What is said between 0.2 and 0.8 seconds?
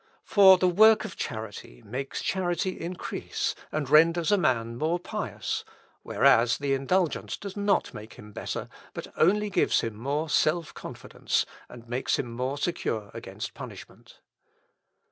"For the